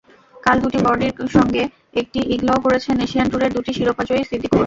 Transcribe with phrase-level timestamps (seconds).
[0.35, 1.63] কাল দুটি বার্ডির সঙ্গে
[2.01, 4.59] একটি ইগলও করেছেন এশিয়ান ট্যুরের দুটি শিরোপাজয়ী সিদ্দিকুর।